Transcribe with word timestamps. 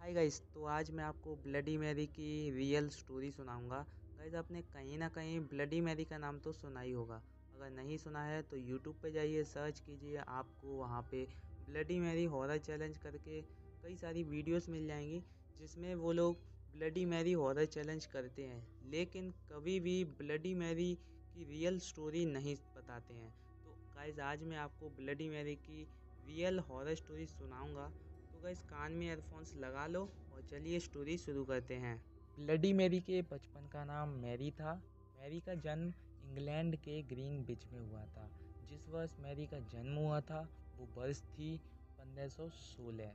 Hi 0.00 0.12
guys 0.12 0.40
तो 0.54 0.64
आज 0.64 0.90
मैं 0.90 1.02
आपको 1.04 1.34
ब्लडी 1.36 1.76
मैरी 1.78 2.06
की 2.08 2.50
रियल 2.50 2.88
स्टोरी 2.88 3.30
सुनाऊँगा। 3.30 3.80
गाइस 4.18 4.34
आपने 4.34 4.60
कहीं 4.62 4.98
ना 4.98 5.08
कहीं 5.08 5.40
ब्लडी 5.40 5.80
मैरी 5.80 6.04
का 6.04 6.18
नाम 6.18 6.38
तो 6.38 6.52
सुना 6.52 6.80
ही 6.80 6.92
होगा। 6.92 7.20
अगर 7.54 7.70
नहीं 7.70 7.96
सुना 7.98 8.22
है 8.24 8.40
तो 8.42 8.56
यूट्यूब 8.56 8.96
पे 9.02 9.10
जाइए 9.10 9.42
सर्च 9.44 9.80
कीजिए, 9.80 10.16
आपको 10.18 10.78
वहाँ 10.78 11.02
पे 11.10 11.22
ब्लडी 11.68 11.98
मैरी 12.00 12.24
हॉरर 12.26 12.58
चैलेंज 12.58 12.96
करके 12.96 13.40
कई 13.84 13.96
सारी 13.96 14.22
वीडियोस 14.24 14.68
मिल 14.68 14.86
जाएँगी, 14.86 15.22
जिसमें 15.58 15.94
वो 15.94 16.12
लोग 16.12 16.40
ब्लडी 16.74 17.04
मैरी 17.04 17.32
हॉरर 17.34 17.64
चैलेंज 17.66 18.06
करते 18.06 18.42
हैं। 18.42 18.90
लेकिन 18.90 19.30
कभी 19.52 19.78
भी 19.80 20.04
ब्लडी 20.18 20.54
मैरी 20.54 20.94
की 21.34 21.44
रियल 21.44 21.78
स्टोरी 21.78 22.24
नहीं 22.26 22.56
बताते 22.76 23.14
हैं। 23.14 23.32
तो 23.64 23.78
गाइस 23.96 24.18
आज 24.24 24.44
मैं 24.44 24.56
आपको 24.58 24.90
ब्लडी 24.96 25.28
मैरी 25.28 25.54
की 25.58 25.82
रियल 26.24 26.58
हॉरर 26.70 26.94
स्टोरी 26.94 27.26
सुनाऊँगा। 27.28 27.92
गाइस 28.42 28.62
कान 28.62 28.92
में 28.92 29.06
एयरफोन्स 29.06 29.54
लगा 29.54 29.86
लो 29.86 30.00
और 30.32 30.42
चलिए 30.42 30.80
स्टोरी 30.80 31.18
शुरू 31.18 31.44
करते 31.44 31.74
हैं। 31.74 32.02
ब्लडी 32.40 32.72
मैरी 32.72 33.00
के 33.00 33.22
बचपन 33.22 33.68
का 33.68 33.84
नाम 33.84 34.08
मैरी 34.08 34.50
था। 34.50 34.82
मैरी 35.18 35.40
का 35.40 35.54
जन्म 35.54 35.92
इंग्लैंड 36.24 36.76
के 36.76 37.02
ग्रीन 37.02 37.44
बिच 37.44 37.66
में 37.66 37.80
हुआ 37.80 38.04
था। 38.04 38.30
जिस 38.68 38.88
वर्ष 38.88 39.16
मैरी 39.20 39.46
का 39.46 39.58
जन्म 39.58 39.96
हुआ 39.96 40.20
था, 40.20 40.48
वो 40.76 40.88
वर्ष 40.94 41.22
थी 41.22 41.60
1516 41.98 43.12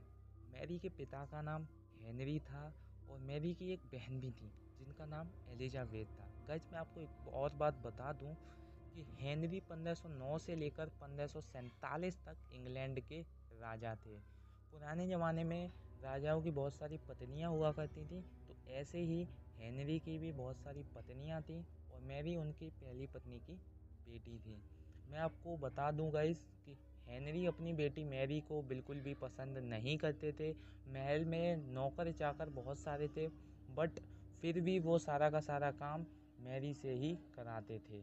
मैरी 0.52 0.78
के 0.78 0.88
पिता 0.88 1.24
का 1.26 1.42
नाम 1.42 1.66
हेनरी 2.02 2.38
था 2.38 2.74
और 3.10 3.18
मैरी 3.18 3.54
की 3.54 3.72
एक 3.72 3.80
बहन 3.80 4.20
भी 4.20 4.30
थी, 4.30 4.52
जिनका 4.78 5.06
नाम 5.06 5.28
एलिजाबेथ 5.48 6.06
था। 6.06 6.30
गज 6.50 6.66
मैं 6.72 6.78
आपको 6.78 7.00
एक 7.00 7.28
और 7.28 7.52
बात 7.52 7.74
बता 7.74 8.12
दूँ 8.12 8.34
कि 8.94 9.06
हेनरी 9.20 9.60
1509 9.60 10.38
से 10.38 10.56
लेकर 10.56 10.88
1547 10.88 12.16
तक 12.16 12.50
इंग्लैंड 12.52 13.00
के 13.00 13.22
राजा 13.60 13.94
थे। 13.94 14.35
पुराने 14.76 15.06
ज़माने 15.08 15.42
में 15.44 15.70
राजाओं 16.02 16.40
की 16.42 16.50
बहुत 16.50 16.74
सारी 16.74 16.96
पत्नियाँ 17.08 17.50
हुआ 17.50 17.70
करती 17.72 18.04
थी 18.06 18.20
तो 18.48 18.54
ऐसे 18.70 18.98
ही 19.00 19.20
हेनरी 19.58 19.98
की 19.98 20.16
भी 20.18 20.32
बहुत 20.32 20.56
सारी 20.56 20.82
पत्नियाँ 20.94 21.40
थीं 21.42 21.62
और 21.90 22.00
मैरी 22.00 22.34
उनकी 22.36 22.68
पहली 22.72 23.06
पत्नी 23.06 23.38
की 23.38 23.52
बेटी 24.06 24.38
थी। 24.38 24.56
मैं 25.06 25.18
आपको 25.18 25.56
बता 25.56 25.90
दूँ 25.90 26.10
गाइस 26.12 26.42
कि 26.66 26.76
हेनरी 27.06 27.44
अपनी 27.46 27.72
बेटी 27.72 28.04
मैरी 28.04 28.40
को 28.40 28.60
बिल्कुल 28.62 29.00
भी 29.00 29.14
पसंद 29.14 29.58
नहीं 29.64 29.96
करते 29.98 30.32
थे। 30.40 30.50
महल 30.86 31.24
में 31.24 31.56
नौकर 31.74 32.10
चाकर 32.12 32.48
बहुत 32.50 32.78
सारे 32.78 33.08
थे 33.08 33.26
बट 33.68 34.00
फिर 34.42 34.60
भी 34.60 34.78
वो 34.78 34.98
सारा 34.98 35.30
का 35.30 35.40
सारा 35.40 35.70
काम 35.70 36.04
मैरी 36.40 36.74
से 36.74 36.92
ही 36.94 37.14
कराते 37.36 37.78
थे। 37.90 38.02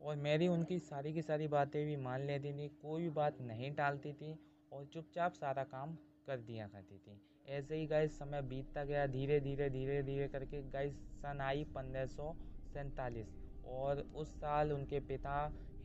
और 0.00 0.16
मैरी 0.18 0.48
उनकी 0.48 0.78
सारी 0.78 1.12
की 1.12 1.22
सारी 1.22 1.48
बातें 1.48 1.84
भी 1.86 1.96
मान 1.96 2.20
लेती 2.20 2.52
थी, 2.52 2.68
कोई 2.82 3.02
भी 3.02 3.10
बात 3.10 3.40
नहीं 3.40 3.72
टालती 3.74 4.12
थी 4.12 4.32
और 4.72 4.84
चुपचाप 4.84 5.32
सारा 5.34 5.62
काम 5.64 5.94
कर 6.26 6.40
दिया 6.40 6.66
करती 6.66 6.98
थी। 6.98 7.20
ऐसे 7.48 7.76
ही 7.76 7.86
गाइस 7.86 8.18
समय 8.18 8.42
बीतता 8.42 8.84
गया, 8.84 9.06
धीरे 9.06 9.40
धीरे 9.40 9.68
धीरे 9.70 10.02
धीरे 10.02 10.28
करके 10.28 10.62
गाइस 10.70 10.94
सन 11.22 11.40
आई 11.40 11.64
पंद्रह 11.74 12.06
सौ 12.06 12.32
सैंतालीस। 12.74 13.34
और 13.64 14.04
उस 14.14 14.28
साल 14.40 14.72
उनके 14.72 15.00
पिता 15.00 15.34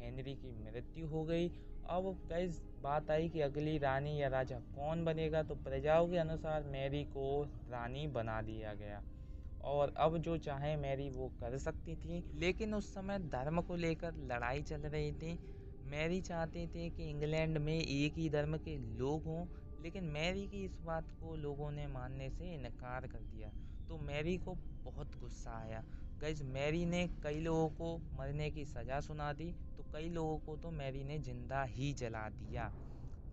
हेनरी 0.02 0.36
की 0.36 0.52
मृत्यु 0.64 1.08
हो 1.08 1.24
गई। 1.26 1.50
अब 1.90 2.06
गाइस 2.30 2.62
बात 2.82 3.12
आई 3.12 3.30
कि 3.30 3.42
अगली 3.42 3.78
रानी 3.78 4.22
या 4.22 4.28
राजा 4.28 4.60
कौन 4.76 5.04
बनेगा 5.06 5.42
तो 5.44 5.56
प्रजाओं 5.56 6.08
के 6.08 6.18
अनुसार 6.18 6.64
मैरी 6.64 7.04
को 7.06 7.44
रानी 7.72 8.08
बना 8.08 8.42
दिया 8.42 8.74
गया। 8.74 9.02
और 9.62 9.94
अब 9.98 10.18
जो 10.18 10.38
चाहे 10.38 10.76
मैरी 10.76 11.10
वो 11.10 11.28
कर 11.40 11.58
सकती 11.58 11.96
थी। 11.96 12.24
लेकिन 12.34 12.74
उस 12.74 12.94
समय 12.94 13.20
धर्म 13.30 13.62
को 13.62 13.76
लेकर 13.76 14.16
लड़ाई 14.32 14.62
चल 14.62 14.82
रही 14.88 15.12
थी। 15.14 15.38
मैरी 15.86 16.20
चाहते 16.22 16.66
थे 16.68 16.90
कि 16.90 17.10
इंग्लैंड 17.10 17.58
में 17.58 17.78
एक 17.78 18.18
ही 18.18 18.30
धर्म 18.30 18.58
के 18.58 18.78
लोग 18.98 19.24
हों, 19.26 19.46
लेकिन 19.80 20.04
मैरी 20.10 20.48
की 20.48 20.64
इस 20.66 20.78
बात 20.82 21.10
को 21.12 21.36
लोगों 21.36 21.72
ने 21.72 21.86
मानने 21.88 22.30
से 22.30 22.54
इनकार 22.54 23.08
कर 23.08 23.20
दिया। 23.22 23.52
तो 23.90 23.98
मैरी 24.00 24.38
को 24.38 24.56
बहुत 24.84 25.16
गुस्सा 25.16 25.58
आया। 25.58 25.84
गैज, 26.22 26.42
मैरी 26.44 26.86
ने 26.86 27.08
कई 27.24 27.40
लोगों 27.40 27.70
को 27.72 27.98
मरने 28.14 28.50
की 28.52 28.66
सज़ा 28.66 29.00
सुना 29.02 29.32
दी 29.34 29.52
तो 29.78 29.84
कई 29.94 30.10
लोगों 30.10 30.38
को 30.40 30.56
तो 30.58 30.72
मैरी 30.72 31.04
ने 31.04 31.20
ज़िंदा 31.20 31.64
ही 31.66 31.94
जला 31.94 32.28
दिया। 32.32 32.68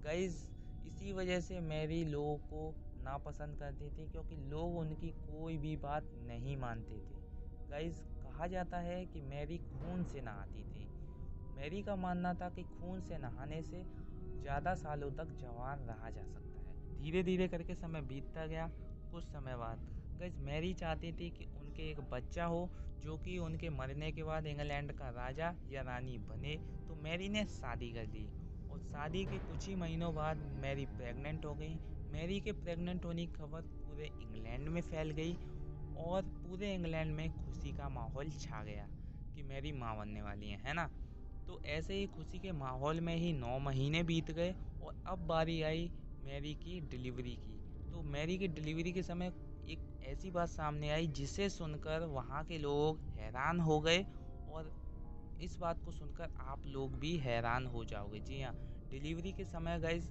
गैज, 0.05 0.49
इसी 0.85 1.13
वजह 1.13 1.41
से 1.41 1.61
मैरी 1.63 2.05
लोगों 2.05 2.37
को 2.39 2.75
नापसंद 3.01 3.57
करती 3.57 3.91
थी, 3.91 4.07
क्योंकि 4.09 4.37
लोग 4.37 4.77
उनकी 4.79 5.11
कोई 5.13 5.59
भी 5.59 5.77
बात 5.79 6.09
नहीं 6.15 6.57
मानते 6.57 7.01
थे। 7.01 7.21
गैज, 7.71 8.03
कहा 8.23 8.47
जाता 8.47 8.79
है 8.81 9.05
कि 9.07 9.21
मैरी 9.23 9.59
खून 9.61 10.05
से 10.05 10.21
नहाती 10.21 10.65
थी। 10.65 10.92
मैरी 11.63 11.83
का 11.83 11.97
मानना 11.99 12.35
था 12.35 12.49
कि 12.51 12.65
खून 12.67 13.01
से 13.03 13.19
नहाने 13.19 13.63
से 13.63 13.85
ज़्यादा 14.35 14.75
सालों 14.75 15.11
तक 15.13 15.29
जवान 15.37 15.87
रहा 15.87 16.11
जा 16.11 16.25
सकता 16.27 16.61
है। 16.61 16.75
धीरे 16.97 17.23
धीरे 17.23 17.49
करके 17.49 17.75
समय 17.75 18.03
बीतता 18.03 18.47
गया। 18.47 18.71
कुछ 19.13 19.25
समय 19.25 19.57
बाद 19.57 19.83
गैस 20.19 20.37
मैरी 20.41 20.73
चाहती 20.75 21.13
थी 21.13 21.31
कि 21.31 21.47
उनके 21.53 21.91
एक 21.91 22.01
बच्चा 22.11 22.45
हो, 22.47 22.71
जो 22.99 23.17
कि 23.19 23.39
उनके 23.39 23.71
मरने 23.71 24.11
के 24.13 24.23
बाद 24.25 24.47
इंग्लैंड 24.47 24.93
का 24.93 25.11
राजा 25.13 25.55
या 25.67 25.83
रानी 25.83 26.19
बने। 26.25 26.61
तो 26.89 26.95
मैरी 26.97 27.29
ने 27.29 27.45
शादी 27.47 27.93
कर 27.93 28.07
दी 28.07 28.31
और 28.71 28.81
शादी 28.81 29.27
के 29.27 29.39
कुछ 29.41 29.69
ही 29.69 29.75
महीनों 29.77 30.15
बाद 30.15 30.43
मैरी 30.57 30.87
प्रेग्नेंट 30.89 31.45
हो 31.45 31.55
गई। 31.57 31.81
मैरी 32.09 32.41
के 32.41 32.53
प्रेग्नेंट 32.55 33.05
होने 33.05 33.27
की 33.27 33.33
खबर 33.35 33.63
पूरे 33.63 34.11
इंग्लैंड 34.19 34.69
में 34.69 34.81
फैल 34.83 35.11
गई 35.13 35.39
और 35.95 36.23
पूरे 36.43 36.73
इंग्लैंड 36.75 37.15
में 37.17 37.31
खुशी 37.33 37.73
का 37.73 37.89
माहौल 37.91 38.31
छा 38.33 38.63
गया 38.65 38.89
कि 39.37 39.43
मेरी 39.45 39.73
माँ 39.75 39.97
बनने 39.97 40.23
वाली 40.23 40.49
है 40.49 40.59
है 40.59 40.73
ना? 40.75 40.91
तो 41.49 41.61
ऐसे 41.67 41.95
ही 41.95 42.07
खुशी 42.07 42.39
के 42.39 42.53
माहौल 42.53 43.01
में 43.01 43.17
ही 43.17 43.33
नौ 43.33 43.59
महीने 43.59 44.03
बीत 44.03 44.31
गए 44.31 44.55
और 44.83 44.95
अब 45.07 45.27
बारी 45.27 45.63
आई 45.63 45.91
मैरी 46.25 46.55
की 46.55 46.81
डिलीवरी 46.81 47.35
की। 47.37 47.61
तो 47.93 48.03
मैरी 48.03 48.39
की 48.39 48.49
डिलीवरी 48.49 48.93
के 48.93 49.03
समय 49.03 49.33
एक 49.69 49.81
ऐसी 50.03 50.31
बात 50.31 50.49
सामने 50.49 50.91
आई 50.91 51.07
जिसे 51.07 51.49
सुनकर 51.49 52.07
वहाँ 52.07 52.45
के 52.45 52.59
लोग 52.59 53.01
हैरान 53.19 53.61
हो 53.61 53.81
गए 53.81 54.05
और 54.49 54.73
इस 55.41 55.57
बात 55.61 55.81
को 55.85 55.93
सुनकर 55.93 56.29
आप 56.41 56.67
लोग 56.67 56.99
भी 56.99 57.17
हैरान 57.17 57.67
हो 57.67 57.85
जाओगे। 57.85 58.21
जी 58.21 58.41
हाँ 58.43 58.55
डिलीवरी 58.91 59.33
के 59.33 59.45
समय 59.45 59.79
गाइज़ 59.81 60.09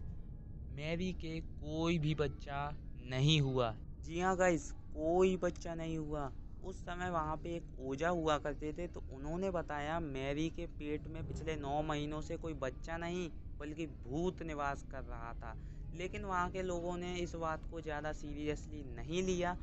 मैरी 0.70 1.12
के 1.14 1.40
कोई 1.40 1.98
भी 2.00 2.16
बच्चा 2.16 2.70
नहीं 3.02 3.42
हुआ। 3.42 3.76
जी 4.06 4.20
हाँ 4.20 4.36
गाइज़ 4.38 4.72
कोई 4.74 5.36
बच्चा 5.38 5.76
नहीं 5.76 5.98
हुआ। 5.98 6.32
उस 6.64 6.80
समय 6.80 7.10
वहाँ 7.10 7.36
पे 7.44 7.56
एक 7.56 7.80
ओझा 7.82 8.10
हुआ 8.10 8.38
करते 8.38 8.72
थे 8.74 8.88
तो 8.88 9.04
उन्होंने 9.10 9.50
बताया, 9.52 10.00
मैरी 10.00 10.50
के 10.50 10.66
पेट 10.70 11.08
में 11.08 11.24
पिछले 11.24 11.56
नौ 11.56 11.82
महीनों 11.82 12.22
से 12.22 12.38
कोई 12.38 12.54
बच्चा 12.56 12.98
नहीं, 12.98 13.30
बल्कि 13.60 13.86
भूत 13.88 14.42
निवास 14.44 14.86
कर 14.92 15.04
रहा 15.04 15.34
था। 15.34 15.56
लेकिन 15.94 16.26
वहाँ 16.26 16.50
के 16.50 16.62
लोगों 16.64 16.96
ने 16.98 17.14
इस 17.16 17.36
बात 17.36 17.66
को 17.72 17.82
ज़्यादा 17.82 18.12
सीरियसली 18.14 18.84
नहीं 18.96 19.24
लिया 19.24 19.56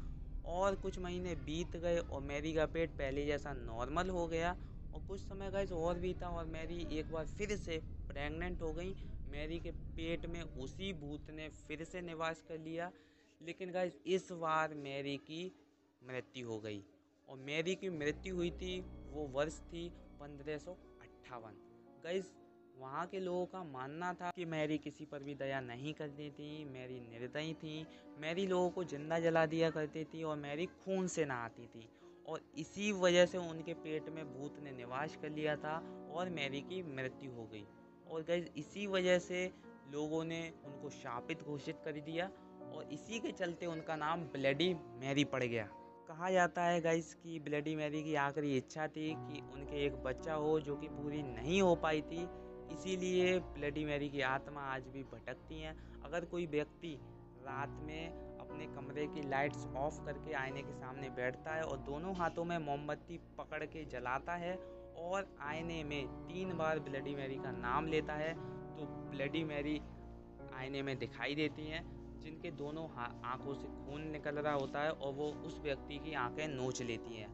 और 0.44 0.75
कुछ 0.75 0.98
महीने 0.98 1.34
बीत 1.37 1.76
गए 1.76 1.98
और 1.98 2.22
मैरी 2.22 2.53
का 2.54 2.66
पेट 2.66 2.91
पहले 2.98 3.26
जैसा 3.26 3.53
नॉर्मल 3.54 4.10
हो 4.10 4.26
गया 4.26 4.54
और 4.92 5.00
कुछ 5.08 5.20
समय 5.20 5.50
गए 5.50 5.66
और 5.76 5.98
भी 5.98 6.12
था 6.22 6.28
और 6.31 6.47
मैरी 6.47 6.87
एक 6.92 7.12
बार 7.12 7.25
फिर 7.28 7.56
से 7.56 7.78
प्रेग्नेंट 8.08 8.62
हो 8.62 8.72
गई। 8.72 8.94
मैरी 9.28 9.58
के 9.58 9.70
पेट 9.70 10.26
में 10.26 10.42
उसी 10.42 10.92
भूत 11.00 11.31
ने 11.31 11.48
फिर 11.58 11.84
से 11.84 12.00
निवास 12.03 12.42
कर 12.48 12.58
लिया। 12.58 12.91
लेकिन 13.41 13.70
गाइज़ 13.72 13.97
इस 14.06 14.31
बार 14.32 14.75
मैरी 14.76 15.16
की 15.26 15.50
मृत्यु 16.03 16.48
हो 16.48 16.59
गई। 16.59 16.84
और 17.28 17.38
मेरी 17.38 17.75
की 17.75 17.88
मृत्यु 17.91 18.34
हुई 18.36 18.50
थी, 18.50 18.81
वो 19.10 19.26
वर्ष 19.26 19.60
थी 19.60 19.88
पंद्रह 20.20 20.59
सौ 20.59 20.72
अट्ठावन। 20.72 21.53
गई 22.04 22.22
वहाँ 22.76 23.06
के 23.06 23.20
लोगों 23.20 23.47
का 23.47 23.64
मानना 23.64 24.12
था 24.14 24.31
कि 24.31 24.44
मैरी 24.44 24.78
किसी 24.78 25.04
पर 25.04 25.22
भी 25.22 25.34
दया 25.34 25.60
नहीं 25.60 25.94
करती 25.94 26.31
थी, 26.31 26.64
मैरी 26.64 27.00
निर्दयी 27.00 27.54
थी, 27.54 27.87
मैरी 28.20 28.47
लोगों 28.47 28.70
को 28.70 28.84
ज़िंदा 28.84 29.19
जला 29.19 29.47
दिया 29.47 29.70
करती 29.70 30.04
थी 30.04 30.22
और 30.22 30.37
मैरी 30.37 30.66
खून 30.66 31.06
से 31.06 31.25
नहाती 31.25 31.66
थी। 31.66 31.88
और 32.28 32.41
इसी 32.58 32.92
वजह 32.92 33.26
से 33.26 33.38
उनके 33.38 33.75
पेट 33.75 34.08
में 34.08 34.25
भूत 34.34 34.60
ने 34.60 34.72
निवास 34.72 35.16
कर 35.16 35.31
लिया 35.31 35.56
था 35.56 35.76
और 36.12 36.31
मैरी 36.31 36.60
की 36.60 36.82
मृत्यु 36.82 37.32
हो 37.32 37.47
गई। 37.47 37.66
और 38.10 38.22
गई 38.22 38.44
इसी 38.56 38.87
वजह 38.87 39.19
से 39.19 39.53
लोगों 39.92 40.25
ने 40.25 40.53
उनको 40.64 40.91
शापित 40.91 41.42
घोषित 41.42 41.81
कर 41.84 41.92
दिया 41.92 42.31
और 42.75 42.88
इसी 42.92 43.20
के 43.20 43.32
चलते 43.32 43.66
उनका 43.66 43.97
नाम 43.97 44.20
ब्लडी 44.20 44.75
मैरी 44.75 45.25
पड़ 45.25 45.43
गया। 45.44 45.69
कहा 46.08 46.31
जाता 46.31 46.62
है 46.62 46.81
गाइस 46.81 47.12
कि 47.14 47.38
ब्लडी 47.38 47.75
मैरी 47.76 48.02
की 48.02 48.14
आखिरी 48.14 48.56
इच्छा 48.56 48.87
थी 48.87 49.08
कि 49.14 49.40
उनके 49.55 49.84
एक 49.87 49.96
बच्चा 50.02 50.34
हो 50.34 50.60
जो 50.60 50.76
कि 50.76 50.88
पूरी 50.88 51.22
नहीं 51.22 51.60
हो 51.62 51.75
पाई 51.75 52.00
थी। 52.02 52.22
इसीलिए 52.72 53.38
ब्लडी 53.38 53.84
मैरी 53.84 54.08
की 54.08 54.20
आत्मा 54.20 54.60
आज 54.60 54.87
भी 54.88 55.02
भटकती 55.02 55.60
हैं। 55.60 55.75
अगर 56.02 56.25
कोई 56.25 56.46
व्यक्ति 56.46 56.94
रात 57.43 57.76
में 57.82 58.38
अपने 58.40 58.66
कमरे 58.66 59.06
की 59.06 59.28
लाइट्स 59.28 59.66
ऑफ़ 59.76 60.00
करके 60.05 60.32
आईने 60.32 60.62
के 60.62 60.72
सामने 60.72 61.10
बैठता 61.10 61.55
है 61.55 61.62
और 61.62 61.78
दोनों 61.78 62.14
हाथों 62.16 62.44
में 62.44 62.58
मोमबत्ती 62.58 63.20
पकड़ 63.38 63.64
के 63.66 63.84
जलाता 63.84 64.34
है 64.37 64.54
और 64.99 65.28
आईने 65.43 65.82
में 65.84 66.06
तीन 66.26 66.56
बार 66.56 66.78
ब्लडी 66.78 67.14
मैरी 67.14 67.37
का 67.37 67.50
नाम 67.50 67.87
लेता 67.87 68.14
है 68.14 68.32
तो 68.34 68.87
ब्लडी 69.11 69.44
मैरी 69.44 69.81
आईने 70.54 70.82
में 70.82 70.96
दिखाई 70.99 71.34
देती 71.34 71.66
हैं। 71.66 71.87
जिनके 72.23 72.50
दोनों 72.56 72.87
आँखों 72.99 73.55
से 73.55 73.69
खून 73.79 74.06
निकल 74.12 74.38
रहा 74.38 74.55
होता 74.55 74.82
है 74.82 74.93
और 74.93 75.12
वो 75.15 75.26
उस 75.47 75.59
व्यक्ति 75.62 75.99
की 75.99 76.15
आँखें 76.17 76.47
नोच 76.49 76.82
लेती 76.82 77.17
हैं। 77.17 77.29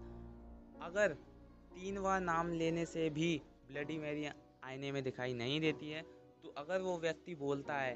अगर 0.82 1.12
तीन 1.74 2.02
बार 2.02 2.20
नाम 2.20 2.52
लेने 2.52 2.84
से 2.86 3.08
भी 3.10 3.30
ब्लडी 3.68 3.96
मेरी 3.98 4.26
आईने 4.64 4.92
में 4.92 5.02
दिखाई 5.04 5.32
नहीं 5.34 5.60
देती 5.60 5.90
है 5.90 6.02
तो 6.44 6.54
अगर 6.58 6.80
वो 6.80 6.98
व्यक्ति 6.98 7.34
बोलता 7.34 7.74
है 7.74 7.94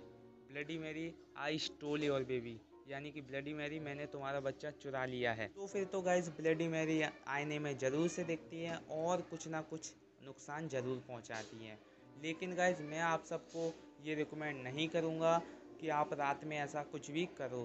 ब्लडी 0.51 0.79
मेरी 0.79 1.13
आई 1.39 1.59
स्टोल 1.59 2.05
योर 2.05 2.25
बेबी 2.25 2.59
यानी 2.89 3.11
कि 3.11 3.21
ब्लडी 3.21 3.53
मैरी 3.55 3.79
मैंने 3.81 4.07
तुम्हारा 4.07 4.41
बच्चा 4.41 4.71
चुरा 4.83 5.05
लिया 5.05 5.33
है 5.33 5.47
तो 5.49 5.67
फिर 5.67 5.85
तो 5.85 6.01
गाइज़ 6.03 6.31
ब्लडी 6.31 6.69
मैरी 6.69 7.01
आईने 7.29 7.59
में 7.59 7.77
ज़रूर 7.79 8.09
से 8.09 8.25
देखती 8.25 8.63
है 8.63 8.77
और 8.91 9.21
कुछ 9.31 9.47
ना 9.49 9.61
कुछ 9.63 9.93
नुकसान 10.27 10.69
ज़रूर 10.69 11.03
पहुंचाती 11.09 11.65
हैं। 11.65 11.79
लेकिन 12.23 12.55
गाइज़ 12.55 12.83
मैं 12.83 13.01
आप 13.01 13.25
सबको 13.25 13.73
ये 14.05 14.15
रिकमेंड 14.15 14.63
नहीं 14.63 14.89
करूँगा 14.89 15.41
कि 15.81 15.89
आप 15.89 16.13
रात 16.15 16.45
में 16.45 16.57
ऐसा 16.59 16.83
कुछ 16.83 17.11
भी 17.11 17.25
करो। 17.39 17.65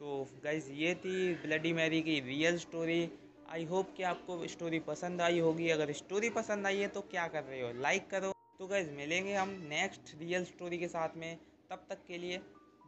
तो 0.00 0.26
गाइज़ 0.44 0.70
ये 0.72 0.94
थी 0.94 1.34
ब्लडी 1.36 1.72
मैरी 1.72 2.00
की 2.02 2.18
रियल 2.20 2.58
स्टोरी 2.58 3.08
आई 3.50 3.64
होप 3.64 3.94
कि 3.96 4.02
आपको 4.02 4.46
स्टोरी 4.46 4.78
पसंद 4.80 5.20
आई 5.20 5.38
होगी। 5.38 5.68
अगर 5.70 5.92
स्टोरी 5.92 6.30
पसंद 6.30 6.66
आई 6.66 6.76
है 6.76 6.88
तो 6.88 7.00
क्या 7.00 7.26
कर 7.28 7.44
रहे 7.44 7.60
हो? 7.60 7.72
लाइक 7.72 8.08
करो। 8.10 8.32
तो 8.58 8.66
गाइज़ 8.66 8.90
मिलेंगे 8.90 9.34
हम 9.34 9.50
नेक्स्ट 9.68 10.14
रियल 10.18 10.44
स्टोरी 10.44 10.78
के 10.78 10.88
साथ 10.88 11.16
में। 11.16 11.36
तब 11.70 11.86
तक 11.90 12.04
के 12.08 12.18
लिए 12.18 12.38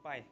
बाय 0.05 0.25